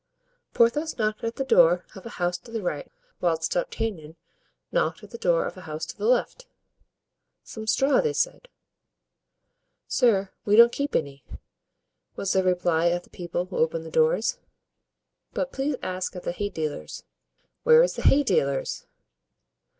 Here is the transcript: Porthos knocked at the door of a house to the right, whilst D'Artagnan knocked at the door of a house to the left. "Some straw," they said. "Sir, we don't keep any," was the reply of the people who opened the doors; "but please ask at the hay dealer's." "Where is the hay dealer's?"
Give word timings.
Porthos 0.55 0.97
knocked 0.97 1.23
at 1.23 1.35
the 1.35 1.43
door 1.45 1.85
of 1.93 2.07
a 2.07 2.17
house 2.17 2.39
to 2.39 2.49
the 2.49 2.63
right, 2.63 2.91
whilst 3.19 3.51
D'Artagnan 3.51 4.15
knocked 4.71 5.03
at 5.03 5.11
the 5.11 5.17
door 5.19 5.45
of 5.45 5.55
a 5.57 5.61
house 5.69 5.85
to 5.85 5.95
the 5.95 6.07
left. 6.07 6.47
"Some 7.43 7.67
straw," 7.67 8.01
they 8.01 8.13
said. 8.13 8.47
"Sir, 9.87 10.31
we 10.43 10.55
don't 10.55 10.71
keep 10.71 10.95
any," 10.95 11.23
was 12.15 12.33
the 12.33 12.43
reply 12.43 12.85
of 12.85 13.03
the 13.03 13.11
people 13.11 13.45
who 13.45 13.57
opened 13.57 13.85
the 13.85 13.91
doors; 13.91 14.39
"but 15.33 15.51
please 15.51 15.75
ask 15.83 16.15
at 16.15 16.23
the 16.23 16.31
hay 16.31 16.49
dealer's." 16.49 17.03
"Where 17.61 17.83
is 17.83 17.93
the 17.93 18.01
hay 18.01 18.23
dealer's?" 18.23 18.87